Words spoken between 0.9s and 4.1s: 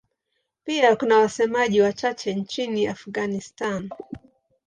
kuna wasemaji wachache nchini Afghanistan.